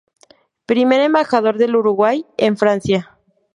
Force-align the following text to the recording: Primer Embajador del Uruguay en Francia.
Primer 0.65 0.99
Embajador 1.01 1.59
del 1.59 1.75
Uruguay 1.75 2.25
en 2.37 2.57
Francia. 2.57 3.15